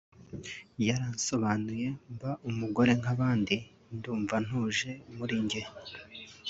[0.87, 3.55] yaransobanuye mba umugore nk’abandi
[3.95, 5.61] ndumva ntuje muri njye”